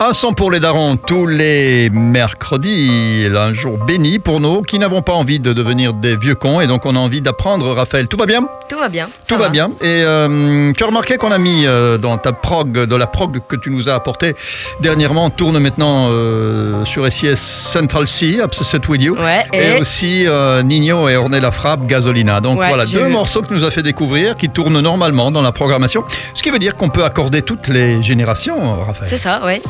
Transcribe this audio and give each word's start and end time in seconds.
Un 0.00 0.12
son 0.12 0.32
pour 0.32 0.52
les 0.52 0.60
darons 0.60 0.96
tous 0.96 1.26
les 1.26 1.90
mercredis, 1.90 3.26
un 3.36 3.52
jour 3.52 3.84
béni 3.84 4.20
pour 4.20 4.38
nous 4.38 4.62
qui 4.62 4.78
n'avons 4.78 5.02
pas 5.02 5.12
envie 5.12 5.40
de 5.40 5.52
devenir 5.52 5.92
des 5.92 6.14
vieux 6.16 6.36
cons 6.36 6.60
et 6.60 6.68
donc 6.68 6.86
on 6.86 6.94
a 6.94 6.98
envie 7.00 7.20
d'apprendre, 7.20 7.74
Raphaël. 7.74 8.06
Tout 8.06 8.16
va 8.16 8.26
bien? 8.26 8.46
Tout 8.68 8.76
va 8.78 8.88
bien. 8.88 9.08
Tout 9.26 9.36
va. 9.36 9.48
bien. 9.48 9.70
Et 9.80 10.04
euh, 10.04 10.72
tu 10.72 10.84
as 10.84 10.86
remarqué 10.86 11.16
qu'on 11.16 11.32
a 11.32 11.38
mis 11.38 11.66
euh, 11.66 11.98
dans 11.98 12.16
ta 12.16 12.30
prog, 12.30 12.70
de 12.70 12.94
la 12.94 13.08
prog 13.08 13.40
que 13.48 13.56
tu 13.56 13.70
nous 13.70 13.88
as 13.88 13.94
apporté 13.94 14.36
dernièrement, 14.80 15.30
tourne 15.30 15.58
maintenant 15.58 16.10
euh, 16.10 16.84
sur 16.84 17.10
SIS 17.12 17.34
Central 17.36 18.06
C, 18.06 18.38
Obsessed 18.40 18.86
With 18.88 19.02
You. 19.02 19.16
Ouais, 19.16 19.46
Et, 19.52 19.78
et, 19.78 19.80
aussi 19.80 20.26
Nino 20.62 21.08
et 21.08 21.16
Ornella 21.16 21.46
la 21.46 21.50
Frappe, 21.50 21.86
Gasolina. 21.88 22.40
Donc 22.40 22.60
Ouais, 22.60 22.68
voilà, 22.68 22.86
deux 22.86 23.06
vu. 23.06 23.10
morceaux 23.12 23.42
que 23.42 23.48
tu 23.48 23.54
nous 23.54 23.64
as 23.64 23.72
fait 23.72 23.82
découvrir 23.82 24.36
qui 24.36 24.48
tournent 24.48 24.80
normalement 24.80 25.32
dans 25.32 25.42
la 25.42 25.50
programmation. 25.50 26.04
Ce 26.34 26.42
qui 26.44 26.50
veut 26.50 26.60
dire 26.60 26.76
qu'on 26.76 26.88
peut 26.88 27.04
accorder 27.04 27.42
toutes 27.42 27.66
les 27.66 28.00
générations, 28.00 28.80
Raphaël. 28.84 29.08
c'est 29.08 29.16
ça, 29.16 29.44
ouais. 29.44 29.60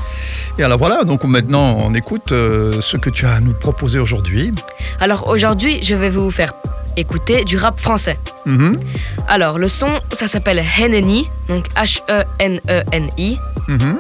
Et 0.59 0.63
alors 0.63 0.79
voilà, 0.79 1.05
donc 1.05 1.25
maintenant 1.25 1.79
on 1.81 1.95
écoute 1.95 2.33
euh, 2.33 2.81
ce 2.81 2.97
que 2.97 3.11
tu 3.11 3.27
as 3.27 3.35
à 3.35 3.41
nous 3.41 3.53
proposer 3.53 3.99
aujourd'hui. 3.99 4.53
Alors 5.01 5.29
aujourd'hui, 5.29 5.79
je 5.83 5.95
vais 5.95 6.11
vous 6.11 6.31
faire 6.31 6.53
écouter 6.97 7.45
du 7.45 7.57
rap 7.57 7.79
français. 7.79 8.19
Mhm, 8.47 8.79
Alors 9.29 9.59
le 9.59 9.69
son, 9.69 9.89
ça 10.13 10.27
s'appelle 10.27 10.63
Heneny, 10.79 11.29
donc 11.49 11.67
H-E-N-E-N-I. 11.77 13.39
Mhm. 13.69 13.99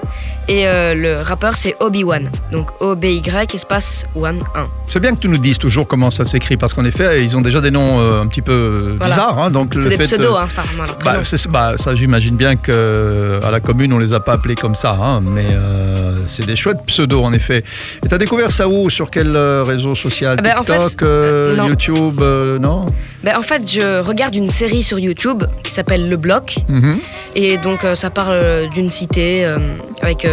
Et 0.50 0.66
euh, 0.66 0.94
le 0.94 1.20
rappeur, 1.20 1.56
c'est 1.56 1.74
Obi-Wan, 1.80 2.30
donc 2.52 2.68
O-B-Y 2.80 3.54
espace 3.54 4.06
One 4.14 4.40
1. 4.54 4.64
C'est 4.88 4.98
bien 4.98 5.14
que 5.14 5.20
tu 5.20 5.28
nous 5.28 5.36
dises 5.36 5.58
toujours 5.58 5.86
comment 5.86 6.08
ça 6.08 6.24
s'écrit, 6.24 6.56
parce 6.56 6.72
qu'en 6.72 6.86
effet, 6.86 7.22
ils 7.22 7.36
ont 7.36 7.42
déjà 7.42 7.60
des 7.60 7.70
noms 7.70 8.00
euh, 8.00 8.22
un 8.22 8.26
petit 8.28 8.40
peu 8.40 8.96
Voilà. 8.98 9.14
bizarres. 9.14 9.38
hein, 9.38 9.50
donc 9.50 9.74
C'est 9.78 9.90
des 9.90 9.96
fait, 9.96 10.04
pseudos, 10.04 10.34
euh, 10.34 10.38
hein, 10.38 10.46
c'est 10.48 10.56
pas 10.56 10.62
vraiment 10.62 10.84
leur 10.84 10.98
bah, 11.04 11.20
bah, 11.50 11.74
ça, 11.76 11.94
j'imagine 11.94 12.36
bien 12.36 12.56
que 12.56 12.72
euh, 12.74 13.40
à 13.42 13.50
la 13.50 13.60
commune, 13.60 13.92
on 13.92 13.98
les 13.98 14.14
a 14.14 14.20
pas 14.20 14.32
appelés 14.32 14.54
comme 14.54 14.74
ça, 14.74 14.98
hein, 15.02 15.20
mais 15.32 15.48
euh, 15.52 16.16
c'est 16.26 16.46
des 16.46 16.56
chouettes 16.56 16.82
pseudos 16.86 17.22
en 17.22 17.34
effet. 17.34 17.62
Et 18.04 18.08
t'as 18.08 18.16
découvert 18.18 18.50
ça 18.50 18.68
où? 18.68 18.88
Sur 18.88 19.10
quel 19.10 19.36
euh, 19.36 19.64
réseau 19.64 19.94
social? 19.94 20.36
Ah 20.42 20.60
en 20.60 20.64
fait, 20.64 20.78
TikTok, 20.82 21.02
euh, 21.02 21.50
euh, 21.52 21.56
non. 21.56 21.66
YouTube, 21.68 22.20
euh, 22.22 22.58
non? 22.58 22.86
Ben, 23.22 23.36
en 23.36 23.42
fait, 23.42 23.70
je 23.70 24.00
regarde 24.00 24.34
une 24.34 24.48
série 24.48 24.82
sur 24.82 24.98
YouTube 24.98 25.44
qui 25.62 25.70
s'appelle 25.70 26.08
Le 26.08 26.16
Bloc. 26.16 26.56
Mhm. 26.68 27.00
Et 27.34 27.58
donc 27.58 27.84
euh, 27.84 27.94
ça 27.94 28.10
parle 28.10 28.32
euh, 28.32 28.66
d'une 28.68 28.90
cité 28.90 29.44
euh, 29.44 29.58
avec 30.02 30.26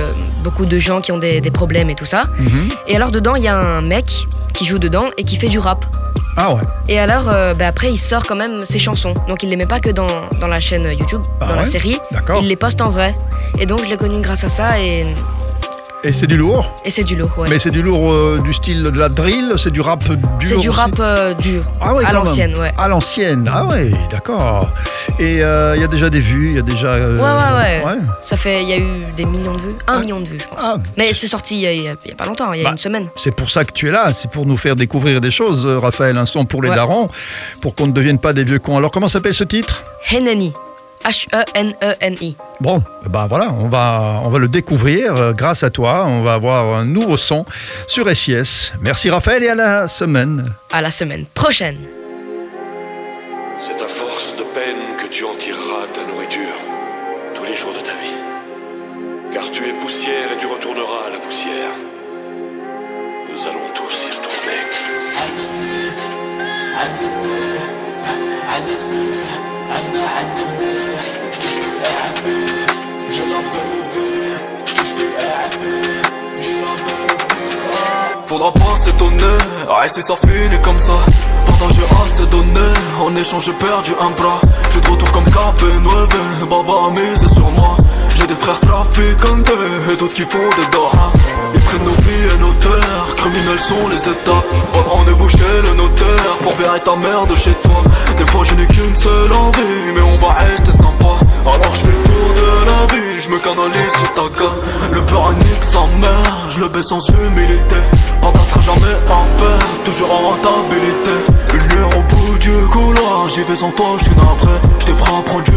beaucoup 0.44 0.66
de 0.66 0.80
gens 0.80 1.02
qui 1.02 1.12
ont 1.12 1.18
des, 1.18 1.42
des 1.42 1.52
problèmes 1.52 1.90
et 1.90 1.96
tout 1.96 2.06
ça. 2.06 2.24
Mhm. 2.40 2.70
Et 2.88 2.96
alors 2.96 3.12
dedans, 3.12 3.36
il 3.36 3.44
y 3.44 3.48
a 3.48 3.58
un 3.58 3.82
mec 3.82 4.06
qui 4.54 4.66
joue 4.66 4.80
dedans 4.80 5.06
et 5.18 5.24
qui 5.24 5.36
fait 5.36 5.50
du 5.50 5.60
rap. 5.60 5.86
Ah 6.38 6.54
ouais. 6.54 6.62
Et 6.90 7.00
alors, 7.00 7.30
euh, 7.30 7.54
bah, 7.54 7.68
après, 7.68 7.92
il 7.92 7.98
sort 7.98 8.26
quand 8.26 8.36
même 8.36 8.66
ses 8.66 8.80
chansons. 8.80 9.14
Donc, 9.28 9.44
il 9.44 9.50
les 9.50 9.56
met 9.56 9.66
pas 9.66 9.80
que 9.80 9.90
dans, 9.90 10.08
dans 10.40 10.48
la 10.48 10.60
chaîne 10.60 10.86
YouTube, 10.98 11.22
Ah 11.40 11.46
dans 11.46 11.54
ouais 11.54 11.60
la 11.60 11.66
série. 11.66 11.98
D'accord. 12.12 12.40
Il 12.42 12.48
les 12.50 12.58
poste 12.58 12.82
en 12.82 12.90
vrai. 12.90 13.16
Et 13.60 13.66
donc, 13.66 13.84
je 13.86 13.90
l'ai 13.90 13.98
connu 13.98 14.20
grâce 14.22 14.44
à 14.44 14.50
ça 14.50 14.80
et, 14.80 15.06
Et 16.08 16.14
c'est 16.14 16.28
du 16.28 16.38
lourd 16.38 16.72
et 16.86 16.92
c'est 16.92 17.04
du 17.04 17.16
lourd, 17.16 17.32
ouais. 17.40 17.50
Mais 17.50 17.58
c'est 17.58 17.72
du 17.72 17.82
lourd 17.82 18.12
euh, 18.14 18.40
du 18.44 18.54
style 18.54 18.84
de 18.84 19.00
la 19.00 19.10
drill, 19.10 19.54
c'est 19.58 19.72
du 19.72 19.82
rap 19.82 20.04
dur 20.04 20.18
C'est 20.44 20.58
du 20.58 20.70
rap 20.70 20.92
euh, 21.00 21.34
dur. 21.34 21.64
Ah 21.82 21.96
ouais, 21.96 22.06
à 22.06 22.14
l'ancienne, 22.14 22.56
ouais. 22.58 22.72
À 22.78 22.88
l'ancienne, 22.88 23.50
ah 23.52 23.66
ouais, 23.66 23.90
d'accord. 24.12 24.70
Et 25.18 25.44
euh, 25.44 25.74
il 25.76 25.82
y 25.82 25.84
a 25.84 25.88
déjà 25.88 26.12
des 26.12 26.20
vues, 26.20 26.50
il 26.52 26.56
y 26.58 26.60
a 26.60 26.62
déjà. 26.62 26.92
Ouais, 26.92 27.06
ouais, 27.08 27.18
ouais. 27.18 27.84
ouais. 27.88 27.98
Ça 28.22 28.38
fait, 28.38 28.62
il 28.62 28.70
y 28.70 28.74
a 28.74 28.78
eu 28.78 29.06
des 29.18 29.26
millions 29.26 29.54
de 29.56 29.62
vues. 29.62 29.70
Un 29.88 29.94
Ah. 29.96 30.00
million 30.00 30.20
de 30.20 30.26
vues, 30.26 30.38
je 30.40 30.46
pense. 30.48 30.60
Ah, 30.62 30.76
Mais 30.96 31.12
c'est 31.12 31.26
sorti 31.28 31.56
il 31.56 31.62
y, 31.72 31.82
y 31.82 31.84
y 31.86 31.88
a 31.90 31.96
pas 32.16 32.26
longtemps, 32.26 32.54
il 32.54 32.60
y 32.60 32.62
a 32.62 32.66
Bah, 32.66 32.72
une 32.74 32.78
semaine. 32.78 33.08
C'est 33.16 33.36
pour 33.36 33.50
ça 33.50 33.66
que 33.66 33.72
tu 33.74 33.88
es 33.88 33.92
là, 33.92 34.14
c'est 34.14 34.30
pour 34.30 34.46
nous 34.46 34.58
faire 34.58 34.76
découvrir 34.76 35.22
des 35.22 35.32
choses, 35.32 35.66
Raphaël, 35.66 36.18
un 36.18 36.28
son 36.28 36.46
pour 36.46 36.62
les 36.62 36.70
Ouais. 36.70 36.76
darons, 36.76 37.08
pour 37.64 37.74
qu'on 37.74 37.88
ne 37.88 37.92
devienne 37.94 38.20
pas 38.20 38.32
des 38.34 38.44
vieux 38.44 38.60
cons. 38.60 38.78
Alors 38.78 38.92
comment 38.92 39.08
s'appelle 39.08 39.34
ce 39.34 39.44
titre? 39.44 39.82
Heneny. 40.12 40.54
H-E-N-E-N-I. 41.06 42.36
Bon, 42.60 42.82
eh 43.06 43.10
ben 43.10 43.28
voilà, 43.28 43.52
on 43.60 43.68
va, 43.68 44.22
on 44.24 44.30
va 44.30 44.40
le 44.40 44.48
découvrir 44.48 45.16
euh, 45.16 45.34
grâce 45.34 45.64
à 45.64 45.70
toi. 45.70 46.08
On 46.10 46.24
va 46.24 46.34
avoir 46.34 46.78
un 46.78 46.86
nouveau 46.86 47.16
son 47.18 47.46
sur 47.88 48.10
SIS. 48.10 48.74
Merci 48.82 49.10
Raphaël 49.12 49.44
et 49.44 49.50
à 49.50 49.56
la 49.56 49.88
semaine. 49.88 50.46
À 50.72 50.82
la 50.82 50.90
semaine 50.90 51.26
prochaine. 51.34 51.78
C'est 53.60 53.82
à 53.84 53.88
force 53.88 54.36
de 54.36 54.44
peine 54.44 54.98
que 54.98 55.08
tu 55.08 55.24
en 55.24 55.36
tireras 55.36 55.86
ta 55.94 56.02
nourriture 56.12 56.58
tous 57.36 57.44
les 57.46 57.56
jours 57.56 57.74
de 57.74 57.80
ta 57.80 57.94
vie. 58.02 58.18
Car 59.32 59.52
tu 59.52 59.64
es 59.64 59.74
poussière 59.74 60.32
et 60.34 60.38
tu 60.38 60.48
retourneras 60.48 61.08
à 61.08 61.12
la 61.12 61.20
poussière. 61.20 61.72
Nous 63.32 63.48
allons 63.48 63.70
tous 63.74 64.08
y 64.08 64.12
retourner. 64.12 64.26
Faudra 78.28 78.52
pas 78.52 78.76
s'étonner, 78.76 79.16
ah, 79.70 79.86
et 79.86 79.90
si 79.90 80.02
ça 80.04 80.16
finit 80.18 80.62
comme 80.62 80.78
ça. 80.78 80.94
Pendant 81.46 81.70
j'ai 81.72 81.82
assez 82.04 82.28
donné, 82.30 82.60
en 83.00 83.16
échange 83.16 83.46
j'ai 83.46 83.54
perdu 83.54 83.92
un 84.00 84.12
bras. 84.12 84.42
Je 84.66 84.72
suis 84.72 84.82
de 84.82 84.88
retour 84.88 85.12
comme 85.12 85.26
Cap9, 85.26 86.48
Baba 86.50 86.74
a 86.86 86.90
misé 86.92 87.28
sur 87.28 87.52
moi. 87.54 87.78
J'ai 88.16 88.28
des 88.28 88.36
frères 88.36 88.60
trafiquants 88.60 89.44
et 89.92 89.98
d'autres 89.98 90.14
qui 90.14 90.24
font 90.24 90.50
des 90.58 90.68
doigts 90.72 91.12
Nos 91.84 91.92
vies 91.92 92.28
et 92.34 92.38
nos 92.40 92.54
terres, 92.54 93.12
criminels 93.18 93.60
sont 93.60 93.88
les 93.92 94.02
états. 94.10 94.44
Pas 94.72 94.82
de 94.82 94.88
rendez-vous 94.88 95.30
chez 95.30 95.62
le 95.68 95.76
notaire, 95.76 96.38
pour 96.42 96.56
virer 96.56 96.80
ta 96.80 96.96
mère 96.96 97.28
de 97.28 97.34
chez 97.36 97.54
toi. 97.64 97.84
Des 98.16 98.26
fois 98.28 98.44
je 98.46 98.54
n'ai 98.56 98.66
qu'une 98.66 98.96
seule 98.96 99.34
envie, 99.34 99.92
mais 99.94 100.02
on 100.02 100.16
va 100.26 100.34
rester 100.34 100.72
sympa. 100.72 101.20
Alors 101.44 101.76
je 101.76 101.80
fais 101.80 101.88
le 101.88 102.04
tour 102.04 102.30
de 102.42 102.66
la 102.66 102.96
ville, 102.96 103.22
je 103.22 103.30
me 103.30 103.40
canalise 103.40 103.92
sur 103.92 104.14
ta 104.14 104.40
gare 104.40 104.56
Le 104.92 105.02
peur 105.06 105.34
nique 105.34 105.64
sa 105.64 105.82
mère, 106.00 106.50
je 106.50 106.60
le 106.62 106.70
baisse 106.70 106.88
sans 106.88 107.06
humilité. 107.10 107.76
Sera 108.46 108.62
jamais 108.62 108.94
un 109.10 109.40
père, 109.40 109.84
toujours 109.86 110.14
en 110.14 110.22
rentabilité. 110.22 111.16
Une 111.52 111.68
lueur 111.76 111.90
au 111.98 112.02
bout 112.16 112.38
du 112.38 112.52
couloir, 112.72 113.28
j'y 113.28 113.42
vais 113.44 113.56
sans 113.56 113.72
toi, 113.72 113.96
je 113.98 114.04
suis 114.04 114.16
navré. 114.16 114.54
J'étais 114.80 114.94
prêt 114.94 115.12
à 115.18 115.22
prendre 115.24 115.44
une 115.48 115.55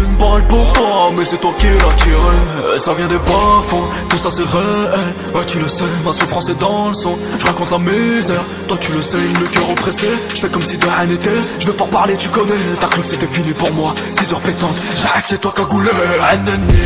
Ça 2.78 2.92
vient 2.94 3.06
des 3.06 3.18
bas 3.18 3.58
fonds, 3.68 3.88
tout 4.08 4.18
ça 4.18 4.30
c'est 4.30 4.46
réel 4.46 5.14
Ouais 5.34 5.44
tu 5.46 5.58
le 5.58 5.68
sais, 5.68 5.84
ma 6.04 6.10
souffrance 6.10 6.48
est 6.48 6.58
dans 6.58 6.88
le 6.88 6.94
son. 6.94 7.18
Je 7.38 7.46
raconte 7.46 7.70
la 7.70 7.78
misère, 7.78 8.44
toi 8.66 8.76
tu 8.80 8.92
le 8.92 9.02
sais, 9.02 9.16
le 9.18 9.46
cœur 9.46 9.70
oppressé. 9.70 10.06
Je 10.34 10.40
fais 10.40 10.48
comme 10.48 10.62
si 10.62 10.76
de 10.76 10.86
rien 10.86 11.06
n'était, 11.06 11.30
je 11.58 11.66
veux 11.66 11.72
pas 11.72 11.86
parler, 11.86 12.16
tu 12.16 12.28
connais. 12.28 12.54
T'as 12.80 12.88
cru 12.88 13.00
que 13.02 13.06
c'était 13.06 13.28
fini 13.28 13.52
pour 13.52 13.72
moi, 13.72 13.94
6 14.10 14.32
heures 14.32 14.40
pétantes. 14.40 14.76
J'arrive 15.02 15.26
chez 15.28 15.38
toi 15.38 15.52
cagoulé, 15.56 15.90
un 16.32 16.46
ennemi 16.46 16.78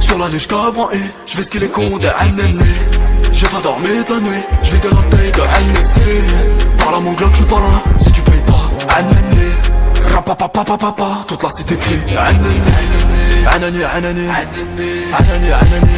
Sur 0.00 0.18
la 0.18 0.28
neige 0.28 0.48
cabouin, 0.48 0.88
je 1.26 1.36
vais 1.36 1.42
ce 1.42 1.50
qu'il 1.50 1.62
est 1.62 1.68
con 1.68 1.98
de 1.98 2.08
un 2.08 2.38
ennemi 2.38 2.70
j'ai 3.34 3.48
pas 3.48 3.60
dormi 3.60 3.88
ta 4.06 4.20
nuit, 4.20 4.44
je 4.64 4.70
vis 4.70 4.78
de 4.78 4.86
la 4.86 5.02
taille 5.10 5.32
de 5.32 5.72
NSC 5.72 6.00
Parle 6.78 6.94
à 6.94 7.00
mon 7.00 7.10
Glock, 7.10 7.30
je 7.32 7.38
suis 7.38 7.50
pas 7.50 7.58
là, 7.58 7.82
si 8.00 8.12
tu 8.12 8.20
payes 8.20 8.40
pas 8.46 8.68
Anani, 8.94 9.50
rapapapapapapa, 10.14 11.24
toute 11.26 11.42
la 11.42 11.50
cité 11.50 11.76
crie. 11.76 11.98
Anani, 12.16 13.82
Anani, 13.84 13.84
Anani, 13.84 14.28
Anani, 15.12 15.52
Anani, 15.52 15.90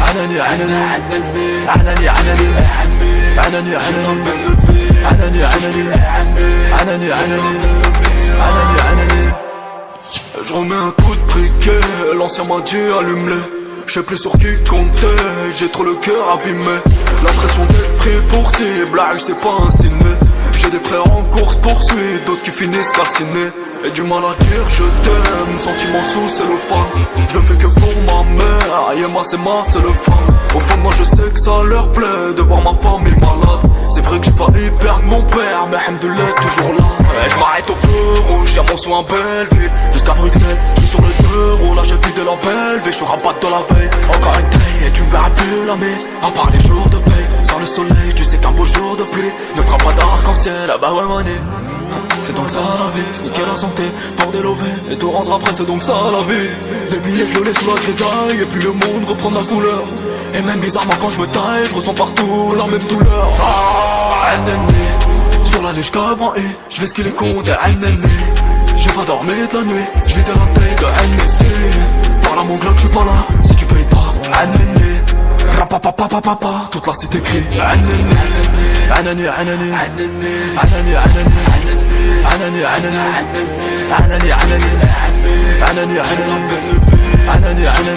Anani, 0.00 0.38
Anani, 0.38 0.38
Anani, 0.38 0.74
Anani, 1.68 2.04
Anani, 3.34 3.74
Anani, 5.04 5.42
Anani, 6.80 7.10
Anani, 7.10 7.10
Anani, 8.90 9.20
je 10.46 10.52
remets 10.52 10.74
un 10.74 10.90
coup 10.90 11.14
de 11.14 11.32
briquet, 11.32 11.80
l'ancien 12.18 12.44
m'a 12.44 12.60
dit 12.60 12.76
allume-les 12.98 13.42
Je 13.86 13.92
sais 13.94 14.02
plus 14.02 14.18
sur 14.18 14.32
qui 14.32 14.46
compter, 14.68 15.06
j'ai 15.56 15.68
trop 15.68 15.84
le 15.84 15.94
cœur 15.96 16.34
abîmé. 16.34 16.78
L'impression 17.24 17.64
d'être 17.66 17.96
pris 17.96 18.18
pour 18.30 18.50
cible, 18.54 18.96
là 18.96 19.10
c'est 19.18 19.40
pas 19.40 19.56
un 19.66 19.70
ciné 19.70 20.14
J'ai 20.64 20.70
des 20.70 20.84
frères 20.84 21.12
en 21.12 21.22
course 21.24 21.56
poursuite, 21.56 22.24
d'autres 22.26 22.42
qui 22.42 22.50
finissent 22.50 22.90
calcinés 22.92 23.50
Et 23.84 23.90
du 23.90 24.02
mal 24.02 24.22
à 24.24 24.34
dire 24.44 24.64
je 24.70 24.82
t'aime, 24.82 25.56
sentiment 25.56 26.02
sous 26.04 26.28
c'est 26.28 26.44
le 26.44 26.56
fan 26.56 27.04
Je 27.28 27.34
le 27.34 27.42
fais 27.42 27.54
que 27.54 27.80
pour 27.80 27.94
ma 28.02 28.22
mère, 28.30 29.10
moi 29.12 29.22
c'est 29.24 29.36
ma 29.36 29.62
seule 29.62 29.94
fin 30.00 30.16
Au 30.54 30.60
fond 30.60 30.78
moi 30.78 30.92
je 30.96 31.04
sais 31.04 31.30
que 31.30 31.38
ça 31.38 31.62
leur 31.64 31.92
plaît 31.92 32.32
de 32.34 32.42
voir 32.42 32.62
ma 32.62 32.74
famille 32.80 33.14
malade. 33.16 33.70
C'est 33.90 34.00
vrai 34.00 34.18
que 34.18 34.24
j'ai 34.24 34.32
failli 34.32 34.70
perdre 34.80 35.02
mon 35.04 35.22
père, 35.22 35.66
mais 35.70 35.76
Alhamdoulilah 35.76 36.32
toujours 36.40 36.72
là. 36.72 37.24
Et 37.26 37.30
je 37.30 37.38
m'arrête 37.38 37.68
au 37.68 37.74
feu 37.86 38.22
rouge, 38.24 38.50
j'ai 38.54 38.62
mon 38.62 38.76
soin 38.76 39.04
Belleville 39.08 39.70
Jusqu'à 39.92 40.14
Bruxelles, 40.14 40.58
je 41.34 41.56
roues, 41.56 41.74
là 41.74 41.82
j'ai 41.86 41.96
plus 41.96 42.12
de 42.12 42.22
la 42.22 42.32
belle 42.32 42.80
vie, 42.84 42.88
je 42.88 42.92
suis 42.92 43.04
rabat 43.04 43.34
de 43.40 43.46
la 43.46 43.74
veille. 43.74 43.90
Encore 44.08 44.34
une 44.38 44.50
taille 44.50 44.86
et 44.86 44.90
tu 44.90 45.02
me 45.02 45.10
verras 45.10 45.30
plus 45.30 45.66
la 45.66 45.76
mais 45.76 45.96
À 46.22 46.30
part 46.30 46.50
les 46.52 46.60
jours 46.60 46.88
de 46.88 46.98
paix, 46.98 47.26
sans 47.42 47.58
le 47.58 47.66
soleil, 47.66 48.14
tu 48.14 48.24
sais 48.24 48.38
qu'un 48.38 48.52
beau 48.52 48.64
jour 48.64 48.96
de 48.96 49.04
pluie 49.04 49.32
Ne 49.56 49.62
fera 49.62 49.78
pas 49.78 49.92
d'arc-en-ciel, 49.92 50.70
ah 50.72 50.78
bah 50.78 50.92
ouais 50.92 51.06
money 51.06 51.38
c'est 52.22 52.34
donc 52.34 52.48
ça 52.48 52.60
la 52.60 52.90
vie, 52.90 53.06
se 53.12 53.22
niquer 53.22 53.42
la 53.46 53.56
santé. 53.56 53.84
Pour 54.16 54.26
délover 54.28 54.70
Et 54.90 54.96
tout 54.96 55.10
rendre 55.10 55.34
après 55.34 55.52
c'est 55.52 55.66
donc 55.66 55.82
ça 55.82 55.92
la 56.10 56.20
vie. 56.20 56.48
Des 56.90 56.98
billets 57.00 57.24
violets 57.24 57.52
sous 57.52 57.68
la 57.68 57.74
grisaille 57.74 58.40
Et 58.40 58.46
puis 58.46 58.62
le 58.62 58.72
monde 58.72 59.04
reprend 59.06 59.30
la 59.30 59.42
couleur. 59.42 59.84
Et 60.34 60.40
même 60.40 60.58
bizarrement 60.58 60.94
quand 61.00 61.10
je 61.10 61.20
me 61.20 61.26
taille 61.26 61.64
Je 61.68 61.74
ressens 61.74 61.92
partout 61.92 62.54
la 62.56 62.66
même 62.66 62.82
douleur. 62.84 63.28
Ah, 63.42 64.36
Sur 65.44 65.62
la 65.62 65.72
neige 65.74 65.90
cabran 65.90 66.32
et 66.34 66.40
je 66.70 66.80
vais 66.80 66.86
ce 66.86 66.94
qu'il 66.94 67.06
est 67.06 67.10
de 67.10 67.50
un 67.52 67.68
ennemi. 67.68 68.24
J'ai 68.76 68.90
pas 68.90 69.04
dormi 69.04 69.32
de 69.32 69.56
la 69.56 69.64
nuit. 69.64 69.84
Je 70.08 70.14
vis 70.14 70.22
de 70.22 70.28
la 70.28 70.60
tête 70.60 70.93
mon 72.54 72.60
glock, 72.60 72.74
je 72.76 72.86
suis 72.86 72.94
pas 72.94 73.04
là 73.04 73.26
Si 73.44 73.54
tu 73.56 73.64
payes 73.66 73.84
pas, 73.90 74.12
annulé 74.40 75.00
Rapapapapapa, 75.58 76.68
toute 76.70 76.86
la 76.86 76.92
cité 76.92 77.20
crie 77.20 77.42
Annulé 77.60 78.08
Annulé, 78.94 79.28
annulé 79.28 79.72
Annulé, 79.72 80.22
annulé, 80.62 80.94
annulé 80.94 81.74
Annulé, 82.30 82.64
annulé 82.64 83.00
Annulé, 83.04 84.14
annulé 84.14 84.30
Annulé, 84.30 84.50
annulé 85.34 85.90
Annulé, 85.90 85.94
annulé 85.94 86.10
Annulé, 87.44 87.64
annulé 87.64 87.64
Annulé, 87.64 87.90